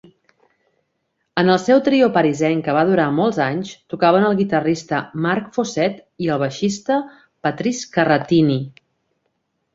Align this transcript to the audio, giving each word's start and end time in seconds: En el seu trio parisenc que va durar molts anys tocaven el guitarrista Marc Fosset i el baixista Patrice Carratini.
En 1.41 1.51
el 1.55 1.59
seu 1.65 1.81
trio 1.87 2.07
parisenc 2.15 2.65
que 2.67 2.75
va 2.77 2.85
durar 2.91 3.05
molts 3.17 3.37
anys 3.47 3.75
tocaven 3.95 4.25
el 4.31 4.39
guitarrista 4.41 5.03
Marc 5.27 5.53
Fosset 5.59 6.01
i 6.27 6.33
el 6.37 6.43
baixista 6.47 6.99
Patrice 7.49 7.93
Carratini. 7.99 8.59